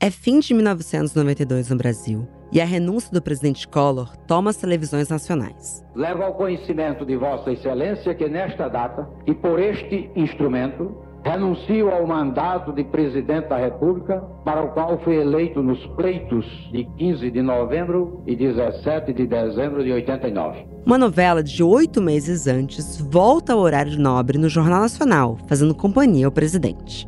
[0.00, 5.08] É fim de 1992 no Brasil e a renúncia do presidente Collor toma as televisões
[5.08, 5.84] nacionais.
[5.92, 12.06] Levo ao conhecimento de Vossa Excelência que nesta data e por este instrumento renuncio ao
[12.06, 17.42] mandato de presidente da República, para o qual fui eleito nos pleitos de 15 de
[17.42, 20.64] novembro e 17 de dezembro de 89.
[20.86, 26.26] Uma novela de oito meses antes volta ao horário nobre no Jornal Nacional, fazendo companhia
[26.26, 27.04] ao presidente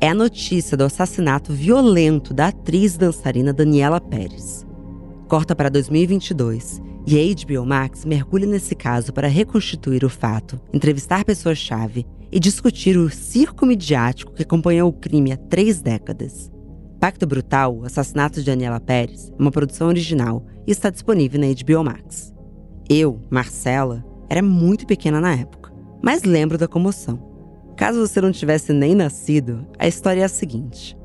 [0.00, 4.66] é a notícia do assassinato violento da atriz dançarina Daniela Pérez.
[5.28, 11.24] Corta para 2022 e a HBO Max mergulha nesse caso para reconstituir o fato, entrevistar
[11.24, 16.50] pessoas-chave e discutir o circo midiático que acompanhou o crime há três décadas.
[17.00, 21.46] Pacto Brutal, o assassinato de Daniela Pérez, é uma produção original e está disponível na
[21.46, 22.34] HBO Max.
[22.88, 27.25] Eu, Marcela, era muito pequena na época, mas lembro da comoção.
[27.76, 30.96] Caso você não tivesse nem nascido, a história é a seguinte: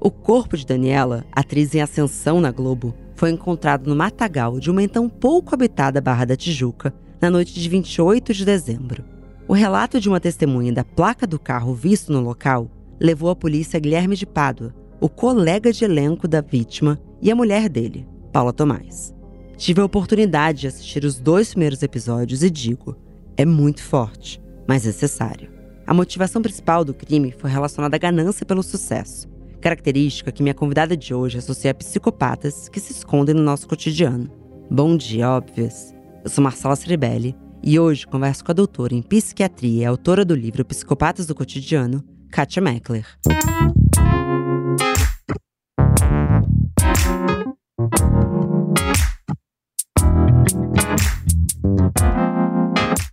[0.00, 4.82] o corpo de Daniela, atriz em ascensão na Globo, foi encontrado no matagal de uma
[4.82, 9.04] então pouco habitada Barra da Tijuca na noite de 28 de dezembro.
[9.46, 13.80] O relato de uma testemunha da placa do carro visto no local levou a polícia
[13.80, 19.12] Guilherme de Pádua, o colega de elenco da vítima e a mulher dele, Paula Tomás.
[19.56, 22.96] Tive a oportunidade de assistir os dois primeiros episódios e digo:
[23.36, 25.59] é muito forte, mas necessário.
[25.90, 29.28] A motivação principal do crime foi relacionada à ganância pelo sucesso,
[29.60, 34.30] característica que minha convidada de hoje associa a psicopatas que se escondem no nosso cotidiano.
[34.70, 35.92] Bom dia, óbvios!
[36.22, 40.32] Eu sou Marcela Ceribelli e hoje converso com a doutora em psiquiatria e autora do
[40.32, 43.04] livro Psicopatas do Cotidiano, Katia Meckler.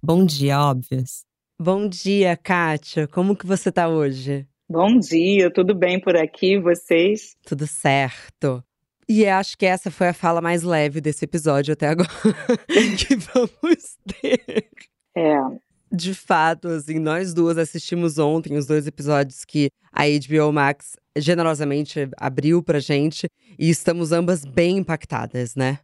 [0.03, 1.25] Bom dia, óbvios!
[1.59, 3.07] Bom dia, Kátia.
[3.07, 4.47] Como que você tá hoje?
[4.69, 7.35] Bom dia, tudo bem por aqui, vocês?
[7.43, 8.63] Tudo certo.
[9.09, 12.09] E acho que essa foi a fala mais leve desse episódio até agora
[12.99, 14.69] que vamos ter.
[15.15, 15.35] É.
[15.91, 22.07] De fato, assim, nós duas assistimos ontem os dois episódios que a HBO Max generosamente
[22.17, 23.27] abriu pra gente
[23.57, 25.79] e estamos ambas bem impactadas, né?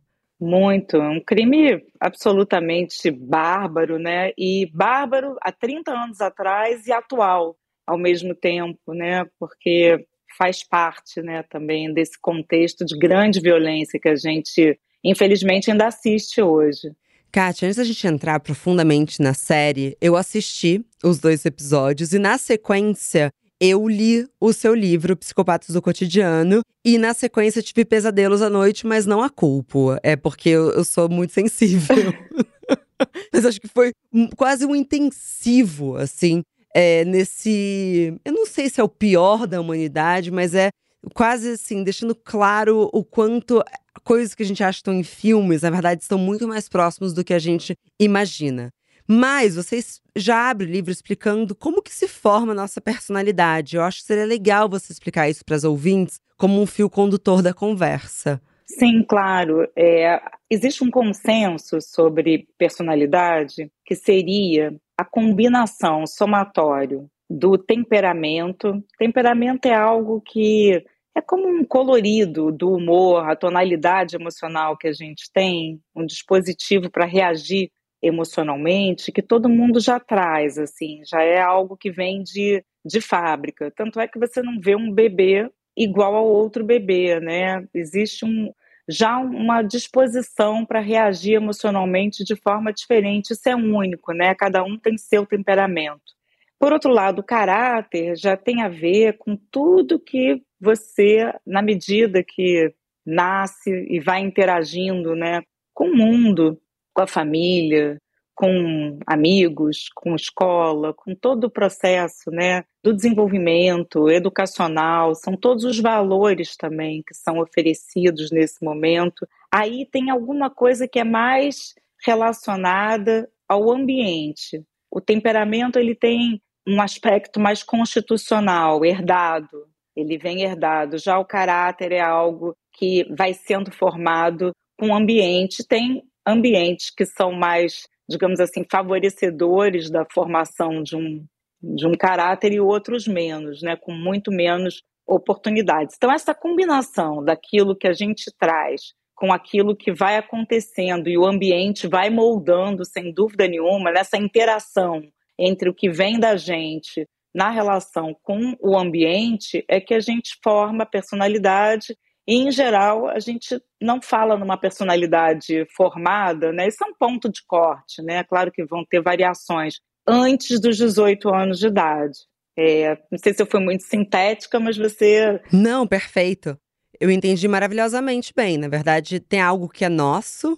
[0.45, 4.31] Muito, um crime absolutamente bárbaro, né?
[4.37, 7.55] E bárbaro há 30 anos atrás e atual
[7.87, 9.25] ao mesmo tempo, né?
[9.39, 10.05] Porque
[10.37, 16.41] faz parte, né, também desse contexto de grande violência que a gente, infelizmente, ainda assiste
[16.41, 16.91] hoje.
[17.31, 22.37] Kátia, antes da gente entrar profundamente na série, eu assisti os dois episódios e, na
[22.37, 23.31] sequência,
[23.65, 28.85] eu li o seu livro, Psicopatas do Cotidiano, e na sequência tive pesadelos à noite,
[28.85, 29.95] mas não a culpo.
[30.03, 31.95] É porque eu, eu sou muito sensível.
[33.31, 33.93] mas acho que foi
[34.35, 36.43] quase um intensivo, assim,
[36.75, 38.13] é, nesse.
[38.25, 40.69] Eu não sei se é o pior da humanidade, mas é
[41.13, 43.63] quase assim, deixando claro o quanto
[44.03, 47.13] coisas que a gente acha que estão em filmes, na verdade, estão muito mais próximos
[47.13, 48.73] do que a gente imagina.
[49.07, 53.75] Mas vocês já abrem o livro explicando como que se forma a nossa personalidade.
[53.75, 57.41] Eu acho que seria legal você explicar isso para as ouvintes como um fio condutor
[57.41, 58.41] da conversa.
[58.65, 59.67] Sim, claro.
[59.75, 68.83] É, existe um consenso sobre personalidade que seria a combinação somatório do temperamento.
[68.97, 70.83] Temperamento é algo que
[71.15, 76.89] é como um colorido do humor, a tonalidade emocional que a gente tem, um dispositivo
[76.89, 77.69] para reagir
[78.03, 83.71] emocionalmente que todo mundo já traz, assim, já é algo que vem de, de fábrica.
[83.71, 87.65] Tanto é que você não vê um bebê igual ao outro bebê, né?
[87.73, 88.53] Existe um,
[88.87, 93.31] já uma disposição para reagir emocionalmente de forma diferente.
[93.31, 94.35] Isso é único, né?
[94.35, 96.13] Cada um tem seu temperamento.
[96.59, 102.23] Por outro lado, o caráter já tem a ver com tudo que você, na medida
[102.23, 102.73] que
[103.05, 105.41] nasce e vai interagindo, né,
[105.73, 106.57] com o mundo,
[106.93, 107.97] com a família,
[108.35, 115.79] com amigos, com escola, com todo o processo, né, do desenvolvimento educacional, são todos os
[115.79, 119.27] valores também que são oferecidos nesse momento.
[119.53, 124.63] Aí tem alguma coisa que é mais relacionada ao ambiente.
[124.91, 129.67] O temperamento ele tem um aspecto mais constitucional, herdado.
[129.95, 130.97] Ele vem herdado.
[130.97, 135.67] Já o caráter é algo que vai sendo formado com o ambiente.
[135.67, 141.25] Tem ambientes que são mais, digamos assim, favorecedores da formação de um,
[141.61, 145.95] de um caráter e outros menos, né, com muito menos oportunidades.
[145.97, 151.25] Então, essa combinação daquilo que a gente traz com aquilo que vai acontecendo e o
[151.25, 155.01] ambiente vai moldando, sem dúvida nenhuma, nessa interação
[155.37, 160.37] entre o que vem da gente na relação com o ambiente é que a gente
[160.43, 161.97] forma personalidade
[162.27, 166.67] e, em geral, a gente não fala numa personalidade formada, né?
[166.67, 168.23] Isso é um ponto de corte, né?
[168.23, 169.75] Claro que vão ter variações
[170.07, 172.17] antes dos 18 anos de idade.
[172.57, 175.41] É, não sei se eu fui muito sintética, mas você.
[175.51, 176.57] Não, perfeito.
[176.99, 178.57] Eu entendi maravilhosamente bem.
[178.57, 180.57] Na verdade, tem algo que é nosso,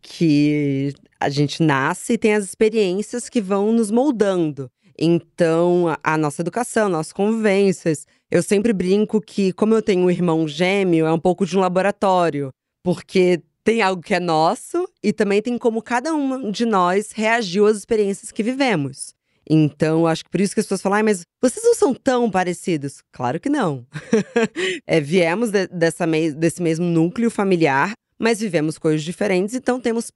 [0.00, 4.70] que a gente nasce e tem as experiências que vão nos moldando.
[4.98, 8.06] Então, a, nossa educação, nossas convivências.
[8.30, 11.60] Eu sempre brinco que, como eu tenho um irmão gêmeo, é um pouco de um
[11.60, 12.50] laboratório,
[12.82, 17.66] porque tem algo que é nosso e também tem como cada um de nós reagiu
[17.66, 19.14] às experiências que vivemos.
[19.48, 22.30] Então, acho que por isso que as pessoas falam, ah, mas vocês não são tão
[22.30, 23.02] parecidos.
[23.12, 23.86] Claro que não.
[24.86, 30.10] é, viemos de, dessa me desse mesmo núcleo familiar, mas vivemos coisas diferentes, então temos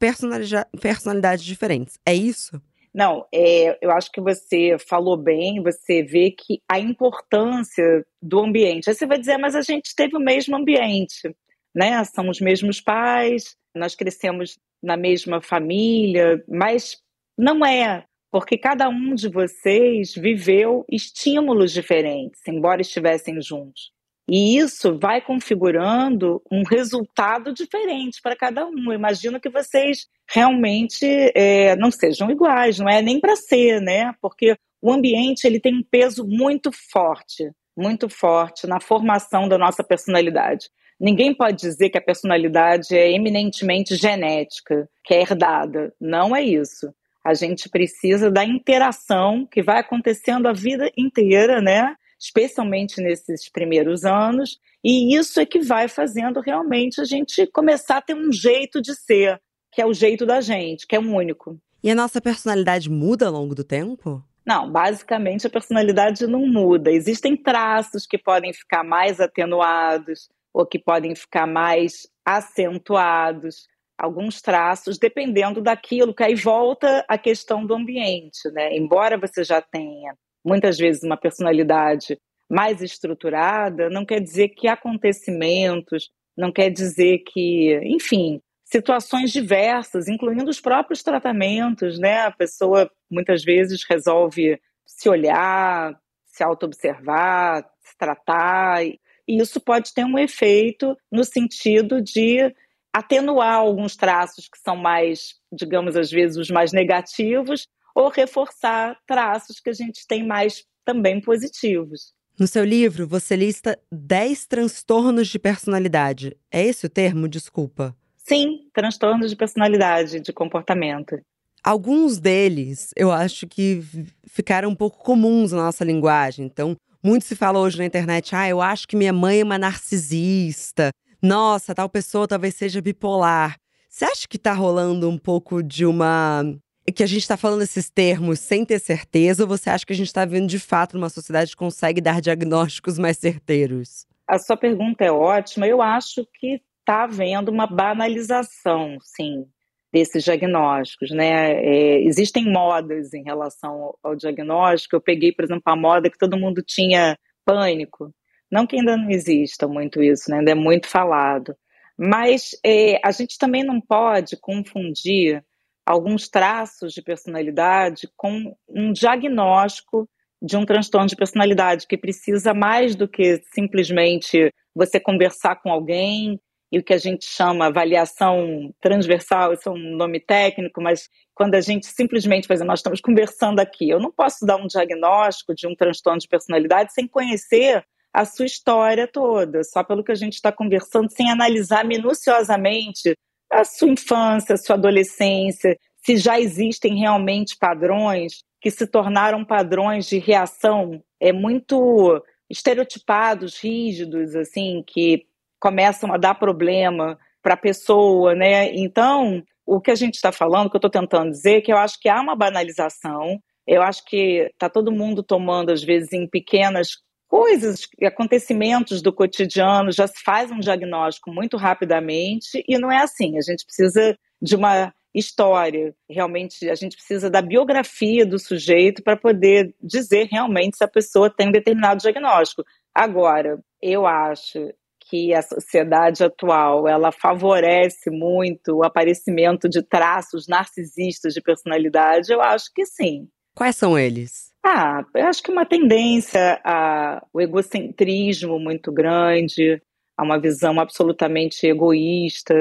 [0.80, 1.98] personalidades diferentes.
[2.06, 2.60] É isso?
[2.94, 8.88] Não, é, eu acho que você falou bem, você vê que a importância do ambiente.
[8.88, 11.34] Aí você vai dizer, mas a gente teve o mesmo ambiente,
[11.74, 12.02] né?
[12.04, 16.96] São os mesmos pais, nós crescemos na mesma família, mas
[17.36, 23.92] não é, porque cada um de vocês viveu estímulos diferentes, embora estivessem juntos.
[24.28, 28.84] E isso vai configurando um resultado diferente para cada um.
[28.86, 34.14] Eu imagino que vocês realmente é, não sejam iguais, não é nem para ser, né?
[34.20, 39.82] Porque o ambiente ele tem um peso muito forte, muito forte na formação da nossa
[39.82, 40.68] personalidade.
[41.00, 45.94] Ninguém pode dizer que a personalidade é eminentemente genética, que é herdada.
[45.98, 46.92] Não é isso.
[47.24, 51.94] A gente precisa da interação que vai acontecendo a vida inteira, né?
[52.18, 58.02] Especialmente nesses primeiros anos, e isso é que vai fazendo realmente a gente começar a
[58.02, 59.40] ter um jeito de ser,
[59.72, 61.58] que é o jeito da gente, que é um único.
[61.82, 64.22] E a nossa personalidade muda ao longo do tempo?
[64.44, 66.90] Não, basicamente a personalidade não muda.
[66.90, 73.68] Existem traços que podem ficar mais atenuados ou que podem ficar mais acentuados.
[73.96, 78.74] Alguns traços, dependendo daquilo, que aí volta a questão do ambiente, né?
[78.74, 80.14] Embora você já tenha
[80.48, 82.18] muitas vezes uma personalidade
[82.50, 90.48] mais estruturada, não quer dizer que acontecimentos, não quer dizer que, enfim, situações diversas, incluindo
[90.48, 92.20] os próprios tratamentos, né?
[92.20, 98.98] A pessoa muitas vezes resolve se olhar, se auto-observar, se tratar, e
[99.28, 102.54] isso pode ter um efeito no sentido de
[102.92, 107.68] atenuar alguns traços que são mais, digamos, às vezes os mais negativos,
[107.98, 112.12] ou reforçar traços que a gente tem mais também positivos.
[112.38, 116.36] No seu livro, você lista 10 transtornos de personalidade.
[116.48, 117.26] É esse o termo?
[117.26, 117.96] Desculpa.
[118.16, 121.18] Sim, transtornos de personalidade, de comportamento.
[121.64, 123.82] Alguns deles eu acho que
[124.28, 126.46] ficaram um pouco comuns na nossa linguagem.
[126.46, 129.58] Então, muito se fala hoje na internet: ah, eu acho que minha mãe é uma
[129.58, 130.90] narcisista.
[131.20, 133.56] Nossa, tal pessoa talvez seja bipolar.
[133.88, 136.44] Você acha que está rolando um pouco de uma
[136.92, 139.96] que a gente está falando esses termos sem ter certeza, ou você acha que a
[139.96, 144.06] gente está vivendo de fato numa sociedade que consegue dar diagnósticos mais certeiros?
[144.26, 145.66] A sua pergunta é ótima.
[145.66, 149.46] Eu acho que está havendo uma banalização, sim,
[149.92, 151.52] desses diagnósticos, né?
[151.52, 154.96] É, existem modas em relação ao, ao diagnóstico.
[154.96, 158.12] Eu peguei, por exemplo, a moda que todo mundo tinha pânico.
[158.50, 160.38] Não que ainda não exista muito isso, né?
[160.38, 161.54] ainda é muito falado.
[161.98, 165.44] Mas é, a gente também não pode confundir
[165.88, 170.06] alguns traços de personalidade com um diagnóstico
[170.40, 176.38] de um transtorno de personalidade que precisa mais do que simplesmente você conversar com alguém
[176.70, 181.54] e o que a gente chama avaliação transversal, isso é um nome técnico, mas quando
[181.54, 185.54] a gente simplesmente, por exemplo, nós estamos conversando aqui, eu não posso dar um diagnóstico
[185.54, 190.14] de um transtorno de personalidade sem conhecer a sua história toda, só pelo que a
[190.14, 193.14] gente está conversando, sem analisar minuciosamente
[193.50, 200.06] a sua infância, a sua adolescência, se já existem realmente padrões que se tornaram padrões
[200.06, 205.26] de reação é muito estereotipados, rígidos, assim, que
[205.60, 208.74] começam a dar problema para a pessoa, né?
[208.74, 211.72] Então, o que a gente está falando, o que eu estou tentando dizer, é que
[211.72, 213.38] eu acho que há uma banalização.
[213.66, 216.88] Eu acho que está todo mundo tomando, às vezes, em pequenas
[217.28, 223.36] coisas, acontecimentos do cotidiano, já se faz um diagnóstico muito rapidamente e não é assim.
[223.36, 225.94] A gente precisa de uma história.
[226.08, 231.30] Realmente, a gente precisa da biografia do sujeito para poder dizer realmente se a pessoa
[231.30, 232.64] tem um determinado diagnóstico.
[232.94, 234.72] Agora, eu acho
[235.08, 242.42] que a sociedade atual ela favorece muito o aparecimento de traços narcisistas de personalidade, eu
[242.42, 243.26] acho que sim.
[243.54, 244.47] Quais são eles?
[244.64, 249.80] Ah, eu acho que uma tendência ao egocentrismo muito grande,
[250.16, 252.54] a uma visão absolutamente egoísta,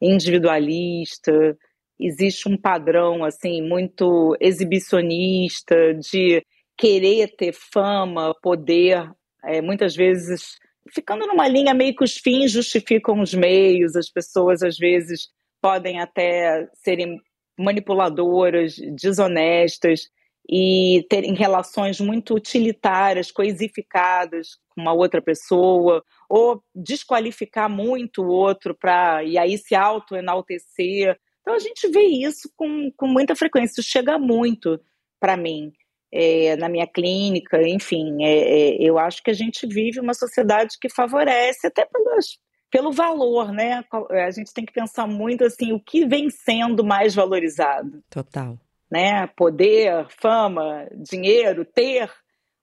[0.00, 1.56] individualista.
[2.00, 6.44] Existe um padrão assim muito exibicionista de
[6.76, 9.08] querer ter fama, poder,
[9.44, 10.56] é, muitas vezes
[10.92, 15.28] ficando numa linha meio que os fins justificam os meios, as pessoas às vezes
[15.62, 17.20] podem até serem
[17.58, 20.08] manipuladoras, desonestas
[20.48, 28.74] e terem relações muito utilitárias, coisificadas com uma outra pessoa, ou desqualificar muito o outro
[28.74, 31.18] para e aí se auto-enaltecer.
[31.40, 34.80] Então a gente vê isso com, com muita frequência, isso chega muito
[35.18, 35.72] para mim.
[36.12, 40.78] É, na minha clínica, enfim, é, é, eu acho que a gente vive uma sociedade
[40.80, 42.38] que favorece até pelas,
[42.70, 43.82] pelo valor, né?
[44.10, 48.00] A gente tem que pensar muito assim, o que vem sendo mais valorizado.
[48.08, 48.56] Total
[48.94, 49.26] né?
[49.36, 52.08] Poder, fama, dinheiro, ter,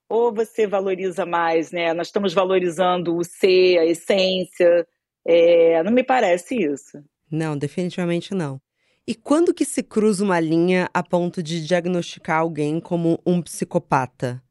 [0.07, 1.93] ou você valoriza mais, né?
[1.93, 4.87] Nós estamos valorizando o ser, a essência.
[5.27, 7.03] É, não me parece isso.
[7.29, 8.61] Não, definitivamente não.
[9.05, 14.41] E quando que se cruza uma linha a ponto de diagnosticar alguém como um psicopata?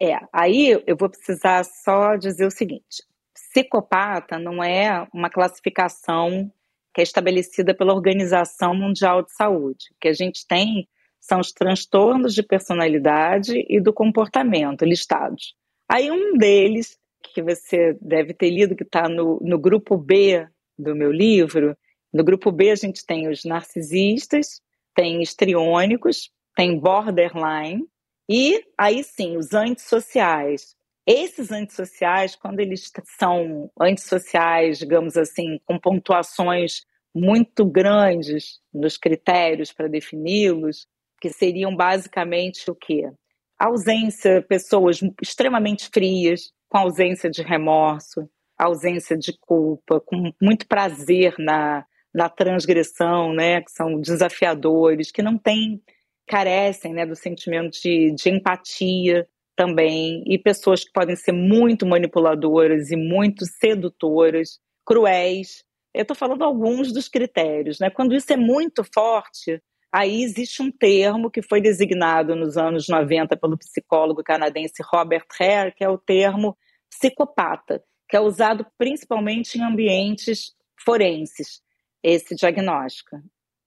[0.00, 6.50] É, aí eu vou precisar só dizer o seguinte: psicopata não é uma classificação
[6.94, 9.88] que é estabelecida pela Organização Mundial de Saúde.
[9.92, 10.88] O que a gente tem
[11.26, 15.54] são os transtornos de personalidade e do comportamento listados.
[15.88, 16.98] Aí um deles,
[17.34, 20.46] que você deve ter lido, que está no, no grupo B
[20.78, 21.76] do meu livro,
[22.12, 24.60] no grupo B a gente tem os narcisistas,
[24.94, 27.84] tem histriônicos, tem borderline
[28.28, 30.74] e aí sim os antissociais.
[31.06, 39.88] Esses antissociais, quando eles são antissociais, digamos assim, com pontuações muito grandes nos critérios para
[39.88, 40.86] defini-los,
[41.20, 43.10] que seriam basicamente o quê?
[43.58, 51.84] Ausência, pessoas extremamente frias, com ausência de remorso, ausência de culpa, com muito prazer na,
[52.14, 55.82] na transgressão, né, que são desafiadores, que não têm,
[56.26, 62.90] carecem né, do sentimento de, de empatia também, e pessoas que podem ser muito manipuladoras
[62.90, 65.64] e muito sedutoras, cruéis.
[65.94, 67.78] Eu estou falando alguns dos critérios.
[67.78, 67.88] Né?
[67.88, 69.62] Quando isso é muito forte,
[69.96, 75.72] Aí existe um termo que foi designado nos anos 90 pelo psicólogo canadense Robert Hare,
[75.74, 76.54] que é o termo
[76.90, 81.62] psicopata, que é usado principalmente em ambientes forenses,
[82.02, 83.22] esse diagnóstico.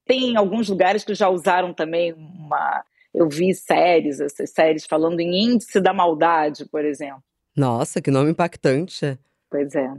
[0.06, 2.84] Tem alguns lugares que já usaram também uma.
[3.12, 7.24] Eu vi séries, essas séries falando em índice da maldade, por exemplo.
[7.56, 9.18] Nossa, que nome impactante.
[9.50, 9.92] Pois é.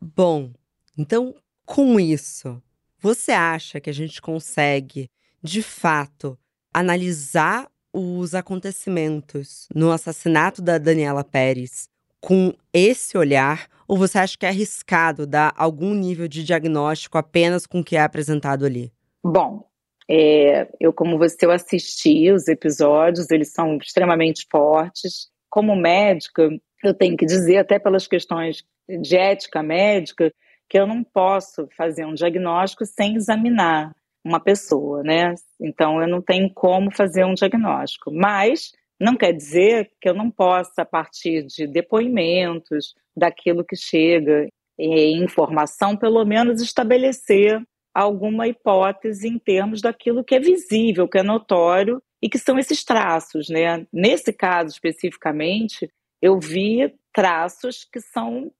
[0.00, 0.52] Bom,
[0.96, 2.62] então, com isso,
[3.00, 5.10] você acha que a gente consegue
[5.46, 6.36] de fato,
[6.74, 11.88] analisar os acontecimentos no assassinato da Daniela Pérez
[12.20, 13.68] com esse olhar?
[13.86, 17.96] Ou você acha que é arriscado dar algum nível de diagnóstico apenas com o que
[17.96, 18.92] é apresentado ali?
[19.24, 19.64] Bom,
[20.10, 25.28] é, eu, como você, eu assisti os episódios, eles são extremamente fortes.
[25.48, 26.50] Como médica,
[26.82, 28.64] eu tenho que dizer, até pelas questões
[29.00, 30.32] de ética médica,
[30.68, 33.94] que eu não posso fazer um diagnóstico sem examinar
[34.26, 35.34] uma pessoa, né?
[35.60, 38.10] Então eu não tenho como fazer um diagnóstico.
[38.12, 44.48] Mas não quer dizer que eu não possa, a partir de depoimentos, daquilo que chega
[44.78, 47.62] em informação, pelo menos estabelecer
[47.94, 52.84] alguma hipótese em termos daquilo que é visível, que é notório e que são esses
[52.84, 53.86] traços, né?
[53.92, 55.88] Nesse caso especificamente,
[56.20, 58.50] eu vi traços que são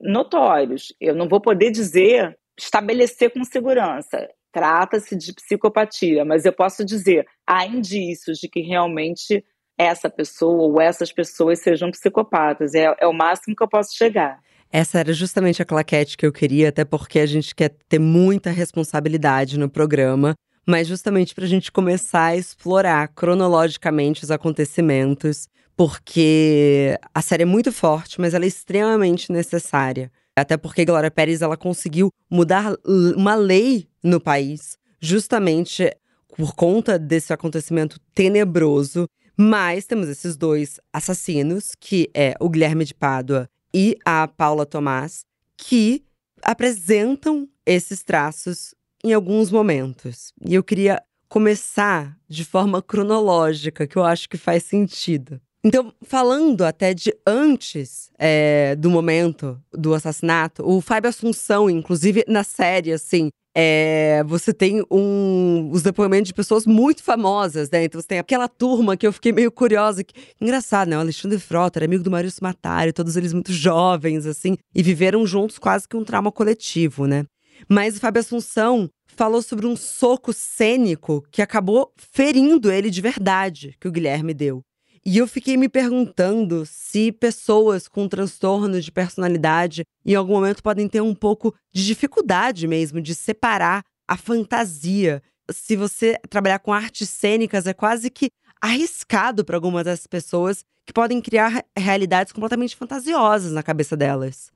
[0.00, 0.94] notórios.
[1.00, 7.26] Eu não vou poder dizer estabelecer com segurança trata-se de psicopatia, mas eu posso dizer,
[7.46, 9.44] há indícios de que realmente
[9.76, 12.72] essa pessoa ou essas pessoas sejam psicopatas.
[12.72, 14.40] É, é o máximo que eu posso chegar.
[14.72, 18.50] Essa era justamente a claquete que eu queria, até porque a gente quer ter muita
[18.50, 20.32] responsabilidade no programa,
[20.66, 27.46] mas justamente para a gente começar a explorar cronologicamente os acontecimentos, porque a série é
[27.46, 30.10] muito forte, mas ela é extremamente necessária.
[30.34, 35.90] Até porque Glória Pérez ela conseguiu mudar uma lei no país, justamente
[36.36, 39.08] por conta desse acontecimento tenebroso.
[39.36, 45.24] Mas temos esses dois assassinos, que é o Guilherme de Pádua e a Paula Tomás,
[45.58, 46.02] que
[46.42, 50.32] apresentam esses traços em alguns momentos.
[50.42, 55.40] E eu queria começar de forma cronológica, que eu acho que faz sentido.
[55.62, 62.44] Então, falando até de antes é, do momento do assassinato, o Fábio Assunção, inclusive na
[62.44, 67.84] série, assim, é, você tem um, os depoimentos de pessoas muito famosas, né?
[67.84, 70.04] Então você tem aquela turma que eu fiquei meio curiosa.
[70.04, 70.98] Que, engraçado, né?
[70.98, 75.26] O Alexandre Frota era amigo do Maurício Matário, todos eles muito jovens, assim, e viveram
[75.26, 77.24] juntos quase que um trauma coletivo, né?
[77.66, 83.74] Mas o Fábio Assunção falou sobre um soco cênico que acabou ferindo ele de verdade,
[83.80, 84.60] que o Guilherme deu.
[85.08, 90.88] E eu fiquei me perguntando se pessoas com transtorno de personalidade em algum momento podem
[90.88, 95.22] ter um pouco de dificuldade mesmo de separar a fantasia.
[95.48, 100.92] Se você trabalhar com artes cênicas, é quase que arriscado para algumas das pessoas que
[100.92, 104.52] podem criar realidades completamente fantasiosas na cabeça delas.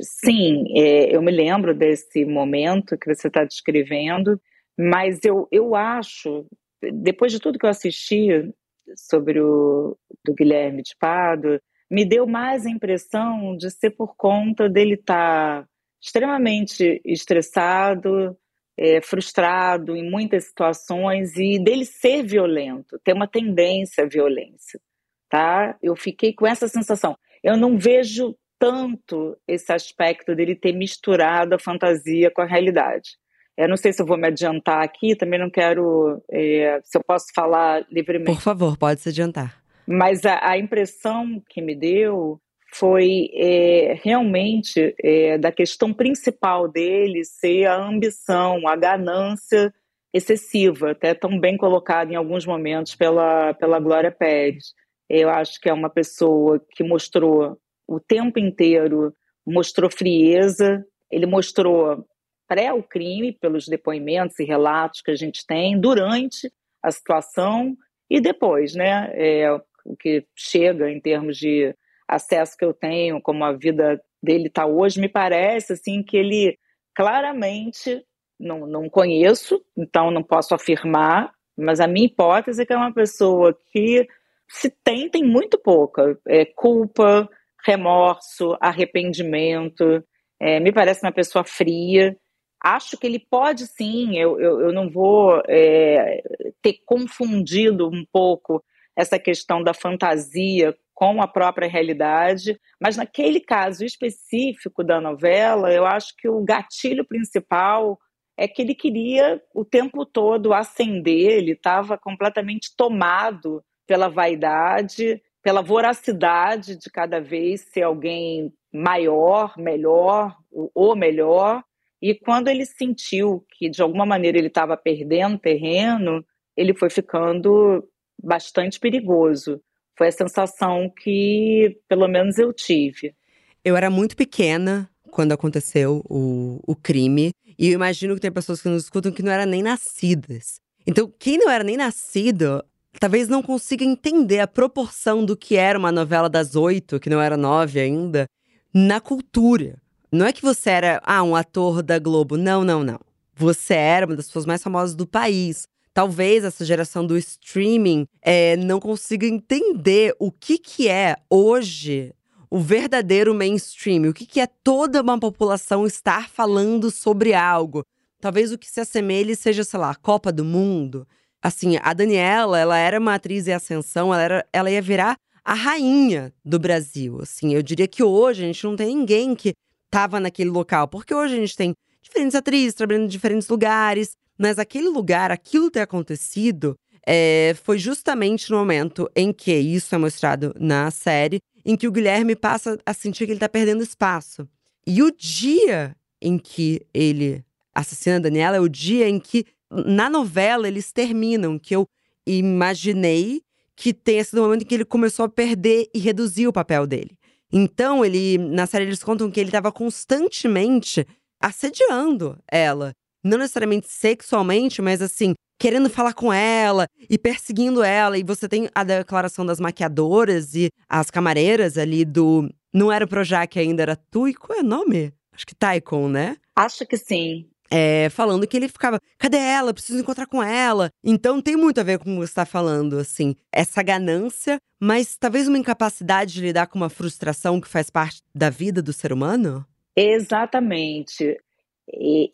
[0.00, 4.40] Sim, é, eu me lembro desse momento que você está descrevendo,
[4.78, 6.46] mas eu, eu acho,
[6.80, 8.50] depois de tudo que eu assisti,
[8.96, 14.68] sobre o do Guilherme de Pado me deu mais a impressão de ser por conta
[14.68, 15.68] dele estar tá
[16.00, 18.36] extremamente estressado,
[18.78, 24.80] é, frustrado em muitas situações e dele ser violento, ter uma tendência à violência,
[25.28, 25.76] tá?
[25.82, 27.16] Eu fiquei com essa sensação.
[27.42, 33.18] Eu não vejo tanto esse aspecto dele ter misturado a fantasia com a realidade.
[33.56, 36.22] Eu não sei se eu vou me adiantar aqui, também não quero.
[36.30, 38.32] É, se eu posso falar livremente.
[38.32, 39.60] Por favor, pode se adiantar.
[39.86, 42.40] Mas a, a impressão que me deu
[42.72, 49.74] foi é, realmente é, da questão principal dele ser a ambição, a ganância
[50.12, 54.72] excessiva, até tão bem colocada em alguns momentos pela, pela Glória Pérez.
[55.08, 59.12] Eu acho que é uma pessoa que mostrou o tempo inteiro,
[59.46, 62.04] mostrou frieza, ele mostrou
[62.50, 66.52] pré o crime, pelos depoimentos e relatos que a gente tem, durante
[66.82, 67.76] a situação
[68.10, 69.08] e depois, né?
[69.14, 69.52] É,
[69.84, 71.72] o que chega em termos de
[72.08, 76.58] acesso que eu tenho, como a vida dele está hoje, me parece assim que ele
[76.92, 78.04] claramente
[78.38, 82.92] não, não conheço, então não posso afirmar, mas a minha hipótese é que é uma
[82.92, 84.08] pessoa que
[84.48, 86.18] se tem, tem muito pouca.
[86.26, 87.28] É, culpa,
[87.64, 90.02] remorso, arrependimento.
[90.40, 92.16] É, me parece uma pessoa fria
[92.62, 96.22] Acho que ele pode sim, eu, eu, eu não vou é,
[96.60, 98.62] ter confundido um pouco
[98.94, 105.86] essa questão da fantasia com a própria realidade, mas naquele caso específico da novela, eu
[105.86, 107.98] acho que o gatilho principal
[108.36, 115.62] é que ele queria o tempo todo ascender, ele estava completamente tomado pela vaidade, pela
[115.62, 120.36] voracidade de cada vez ser alguém maior, melhor,
[120.74, 121.62] ou melhor,
[122.02, 126.24] e quando ele sentiu que de alguma maneira ele estava perdendo terreno,
[126.56, 127.86] ele foi ficando
[128.22, 129.60] bastante perigoso.
[129.96, 133.14] Foi a sensação que, pelo menos, eu tive.
[133.62, 138.62] Eu era muito pequena quando aconteceu o, o crime, e eu imagino que tem pessoas
[138.62, 140.60] que nos escutam que não eram nem nascidas.
[140.86, 142.64] Então, quem não era nem nascido,
[142.98, 147.20] talvez não consiga entender a proporção do que era uma novela das oito, que não
[147.20, 148.26] era nove ainda,
[148.72, 149.78] na cultura.
[150.12, 152.36] Não é que você era ah, um ator da Globo.
[152.36, 152.98] Não, não, não.
[153.34, 155.66] Você era uma das pessoas mais famosas do país.
[155.94, 162.12] Talvez essa geração do streaming é, não consiga entender o que, que é hoje
[162.50, 167.84] o verdadeiro mainstream, o que, que é toda uma população estar falando sobre algo.
[168.20, 171.06] Talvez o que se assemelhe seja, sei lá, a Copa do Mundo.
[171.40, 175.54] Assim, a Daniela, ela era uma atriz em ascensão, ela, era, ela ia virar a
[175.54, 177.20] rainha do Brasil.
[177.22, 179.54] Assim, eu diria que hoje a gente não tem ninguém que
[179.90, 180.86] estava naquele local.
[180.86, 185.70] Porque hoje a gente tem diferentes atrizes trabalhando em diferentes lugares, mas aquele lugar, aquilo
[185.70, 186.74] ter acontecido,
[187.06, 191.92] é, foi justamente no momento em que isso é mostrado na série, em que o
[191.92, 194.48] Guilherme passa a sentir que ele está perdendo espaço.
[194.86, 200.08] E o dia em que ele assassina a Daniela é o dia em que, na
[200.08, 201.86] novela, eles terminam, que eu
[202.26, 203.42] imaginei
[203.76, 206.86] que tenha sido o momento em que ele começou a perder e reduzir o papel
[206.86, 207.16] dele.
[207.52, 211.06] Então, ele na série eles contam que ele estava constantemente
[211.40, 212.92] assediando ela.
[213.22, 218.16] Não necessariamente sexualmente, mas assim, querendo falar com ela e perseguindo ela.
[218.16, 222.48] E você tem a declaração das maquiadoras e as camareiras ali do.
[222.72, 225.12] Não era o Projac ainda, era Tu e qual é o nome?
[225.32, 226.36] Acho que Taikon, né?
[226.56, 229.72] Acho que sim é, falando que ele ficava, cadê ela?
[229.72, 230.90] Preciso encontrar com ela.
[231.04, 235.16] Então tem muito a ver com o que você está falando, assim, essa ganância, mas
[235.16, 239.12] talvez uma incapacidade de lidar com uma frustração que faz parte da vida do ser
[239.12, 239.64] humano?
[239.96, 241.38] Exatamente.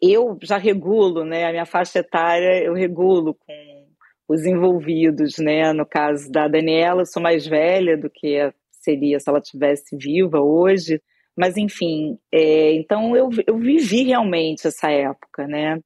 [0.03, 1.47] Eu já regulo, né?
[1.47, 3.87] A minha faixa etária eu regulo com
[4.29, 5.73] os envolvidos, né?
[5.73, 10.41] No caso da Daniela, eu sou mais velha do que seria se ela tivesse viva
[10.41, 11.01] hoje.
[11.37, 15.79] Mas, enfim, é, então eu, eu vivi realmente essa época, né?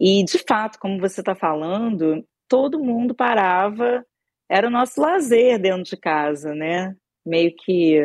[0.00, 4.04] E, de fato, como você está falando, todo mundo parava,
[4.50, 6.94] era o nosso lazer dentro de casa, né?
[7.26, 7.98] Meio que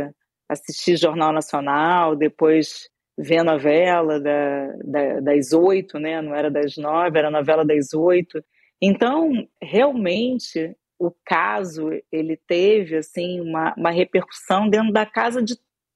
[0.49, 6.21] assistir Jornal Nacional, depois ver novela da, da, das oito, né?
[6.21, 8.43] Não era das nove, era novela das oito.
[8.81, 15.55] Então, realmente, o caso ele teve assim uma, uma repercussão dentro da casa de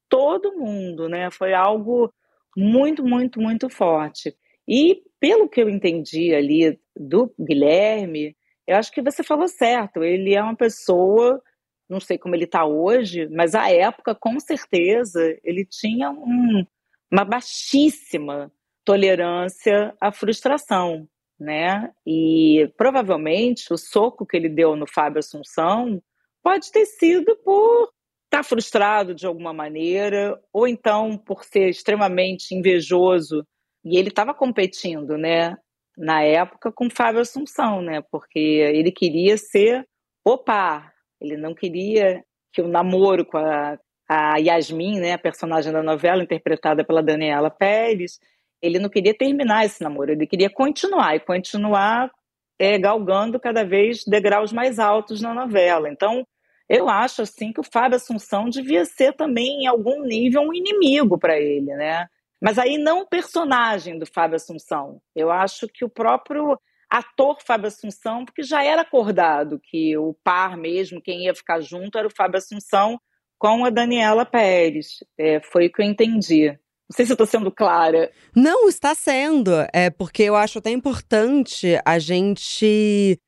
[0.09, 1.29] todo mundo, né?
[1.31, 2.13] Foi algo
[2.55, 4.35] muito, muito, muito forte.
[4.67, 10.03] E pelo que eu entendi ali do Guilherme, eu acho que você falou certo.
[10.03, 11.41] Ele é uma pessoa,
[11.89, 16.65] não sei como ele está hoje, mas à época, com certeza, ele tinha um,
[17.11, 18.51] uma baixíssima
[18.83, 21.07] tolerância à frustração,
[21.39, 21.91] né?
[22.05, 26.01] E provavelmente o soco que ele deu no Fábio Assunção
[26.43, 27.91] pode ter sido por
[28.27, 33.45] estar tá frustrado de alguma maneira, ou então por ser extremamente invejoso.
[33.83, 35.55] E ele estava competindo, né?
[35.97, 38.01] Na época com Fábio Assunção, né?
[38.11, 39.87] Porque ele queria ser
[40.23, 43.77] o par, ele não queria que o namoro com a,
[44.09, 48.19] a Yasmin, né, a personagem da novela, interpretada pela Daniela Pérez,
[48.61, 52.11] ele não queria terminar esse namoro, ele queria continuar e continuar
[52.59, 55.89] é, galgando cada vez degraus mais altos na novela.
[55.89, 56.25] Então,
[56.69, 61.17] eu acho assim que o Fábio Assunção devia ser também em algum nível um inimigo
[61.17, 62.07] para ele, né?
[62.41, 65.01] Mas aí não o personagem do Fábio Assunção.
[65.15, 70.55] Eu acho que o próprio ator Fábio Assunção, porque já era acordado que o par
[70.57, 72.99] mesmo, quem ia ficar junto era o Fábio Assunção
[73.39, 75.03] com a Daniela Pérez.
[75.17, 76.49] É, foi o que eu entendi.
[76.49, 78.11] Não sei se estou sendo clara.
[78.35, 79.51] Não, está sendo.
[79.73, 83.19] É porque eu acho até importante a gente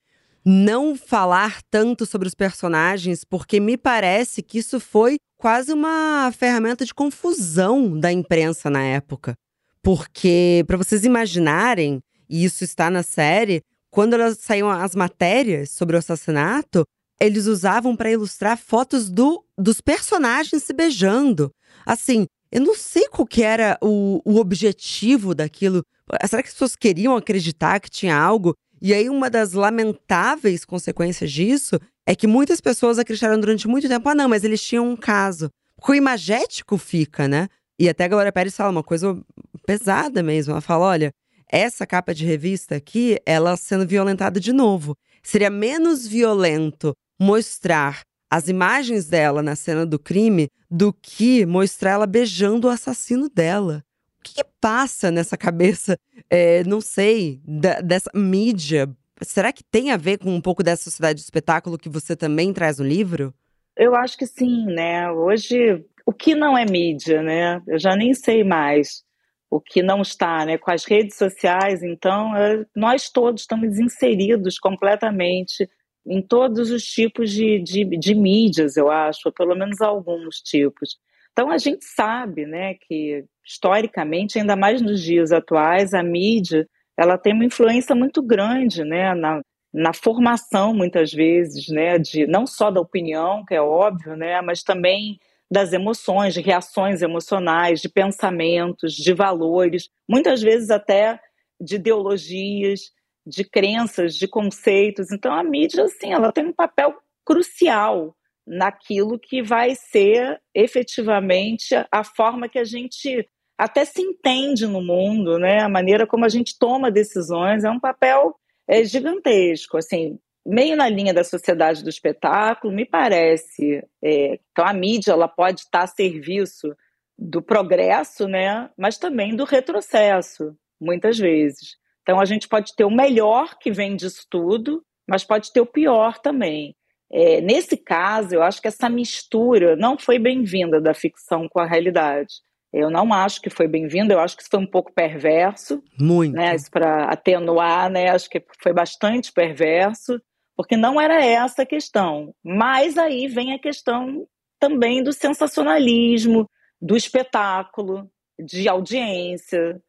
[0.45, 6.85] não falar tanto sobre os personagens, porque me parece que isso foi quase uma ferramenta
[6.85, 9.33] de confusão da imprensa na época.
[9.81, 11.99] Porque, para vocês imaginarem,
[12.29, 16.83] e isso está na série, quando elas saíam as matérias sobre o assassinato,
[17.19, 21.51] eles usavam para ilustrar fotos do, dos personagens se beijando.
[21.85, 25.83] Assim, eu não sei qual que era o, o objetivo daquilo.
[26.27, 28.55] Será que as pessoas queriam acreditar que tinha algo?
[28.81, 34.07] E aí, uma das lamentáveis consequências disso é que muitas pessoas acreditaram durante muito tempo:
[34.09, 35.49] ah, não, mas eles tinham um caso.
[35.75, 37.47] Porque o imagético fica, né?
[37.79, 39.17] E até a Glória Pérez fala uma coisa
[39.65, 40.51] pesada mesmo.
[40.51, 41.11] Ela fala: olha,
[41.51, 44.95] essa capa de revista aqui, ela sendo violentada de novo.
[45.23, 52.05] Seria menos violento mostrar as imagens dela na cena do crime do que mostrar ela
[52.05, 53.83] beijando o assassino dela.
[54.19, 55.97] O que, que passa nessa cabeça,
[56.29, 58.89] é, não sei, da, dessa mídia?
[59.21, 62.53] Será que tem a ver com um pouco dessa sociedade de espetáculo que você também
[62.53, 63.33] traz no livro?
[63.75, 65.09] Eu acho que sim, né?
[65.11, 67.61] Hoje, o que não é mídia, né?
[67.67, 69.03] Eu já nem sei mais
[69.49, 70.57] o que não está, né?
[70.57, 75.67] Com as redes sociais, então, é, nós todos estamos inseridos completamente
[76.05, 80.97] em todos os tipos de, de, de mídias, eu acho, ou pelo menos alguns tipos.
[81.31, 87.17] Então a gente sabe, né, que historicamente, ainda mais nos dias atuais, a mídia ela
[87.17, 89.41] tem uma influência muito grande, né, na,
[89.73, 94.63] na formação muitas vezes, né, de não só da opinião, que é óbvio, né, mas
[94.63, 95.17] também
[95.51, 101.19] das emoções, de reações emocionais, de pensamentos, de valores, muitas vezes até
[101.59, 102.91] de ideologias
[103.25, 105.11] de crenças, de conceitos.
[105.11, 108.15] Então a mídia, assim, ela tem um papel crucial
[108.49, 115.37] naquilo que vai ser efetivamente a forma que a gente até se entende no mundo,
[115.37, 115.61] né?
[115.61, 118.35] A maneira como a gente toma decisões é um papel
[118.67, 123.85] é, gigantesco, assim, meio na linha da sociedade do espetáculo, me parece.
[124.03, 126.75] É, então a mídia ela pode estar a serviço
[127.17, 128.69] do progresso, né?
[128.77, 131.77] Mas também do retrocesso, muitas vezes.
[132.01, 135.65] Então a gente pode ter o melhor que vem disso tudo, mas pode ter o
[135.65, 136.75] pior também.
[137.11, 141.65] É, nesse caso, eu acho que essa mistura não foi bem-vinda da ficção com a
[141.65, 142.35] realidade.
[142.71, 145.81] Eu não acho que foi bem-vinda, eu acho que isso foi um pouco perverso.
[145.99, 146.35] Muito.
[146.35, 150.21] Né, para atenuar, né, acho que foi bastante perverso,
[150.55, 152.33] porque não era essa a questão.
[152.43, 154.27] Mas aí vem a questão
[154.59, 156.47] também do sensacionalismo,
[156.79, 159.81] do espetáculo, de audiência,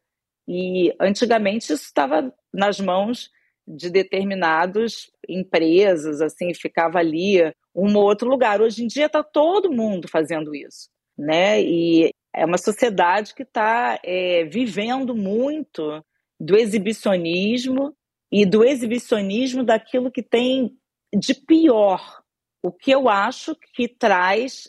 [0.49, 3.31] e antigamente isso estava nas mãos
[3.66, 7.40] de determinadas empresas, assim, ficava ali
[7.75, 8.61] um ou outro lugar.
[8.61, 11.62] Hoje em dia está todo mundo fazendo isso, né?
[11.62, 16.05] E é uma sociedade que está é, vivendo muito
[16.38, 17.94] do exibicionismo
[18.33, 20.77] e do exibicionismo daquilo que tem
[21.12, 22.23] de pior,
[22.62, 24.68] o que eu acho que traz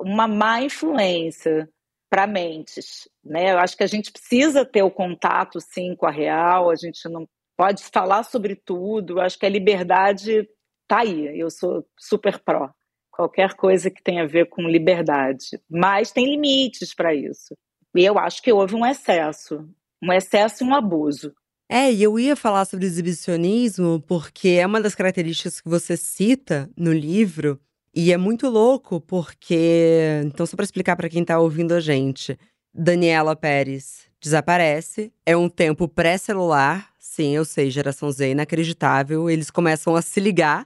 [0.00, 1.68] uma má influência
[2.08, 3.52] para mentes, né?
[3.52, 7.08] Eu acho que a gente precisa ter o contato sim com a real, a gente
[7.08, 7.28] não
[7.60, 9.20] pode falar sobre tudo.
[9.20, 10.48] Acho que a liberdade
[10.88, 11.38] tá aí.
[11.38, 12.70] Eu sou super pró.
[13.12, 15.60] Qualquer coisa que tenha a ver com liberdade.
[15.68, 17.54] Mas tem limites para isso.
[17.94, 19.68] E eu acho que houve um excesso.
[20.02, 21.34] Um excesso e um abuso.
[21.68, 26.70] É, e eu ia falar sobre exibicionismo porque é uma das características que você cita
[26.74, 27.60] no livro.
[27.94, 30.22] E é muito louco porque.
[30.24, 32.38] Então, só para explicar para quem tá ouvindo a gente.
[32.72, 35.12] Daniela Pérez desaparece.
[35.24, 39.28] É um tempo pré-celular, sim, eu sei, geração Z, inacreditável.
[39.28, 40.64] Eles começam a se ligar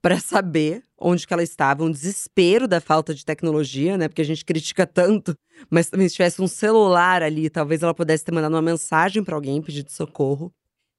[0.00, 4.06] para saber onde que ela estava, um desespero da falta de tecnologia, né?
[4.06, 5.34] Porque a gente critica tanto,
[5.70, 9.34] mas também se tivesse um celular ali, talvez ela pudesse ter mandado uma mensagem para
[9.34, 10.52] alguém pedindo socorro.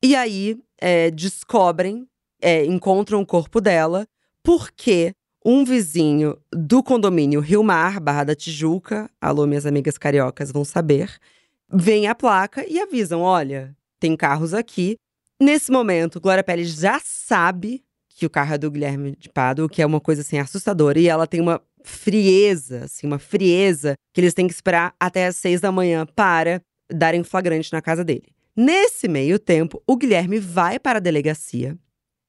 [0.04, 2.08] E aí é, descobrem,
[2.42, 4.08] é, encontram o corpo dela,
[4.44, 5.14] porque
[5.46, 11.20] um vizinho do condomínio Rio Mar, Barra da Tijuca, alô, minhas amigas cariocas vão saber,
[11.72, 14.96] vem a placa e avisam: olha, tem carros aqui.
[15.40, 19.82] Nesse momento, Glória Pérez já sabe que o carro é do Guilherme de Pado, que
[19.82, 24.34] é uma coisa assim assustadora, e ela tem uma frieza, assim, uma frieza que eles
[24.34, 28.30] têm que esperar até as seis da manhã para darem flagrante na casa dele.
[28.56, 31.78] Nesse meio tempo, o Guilherme vai para a delegacia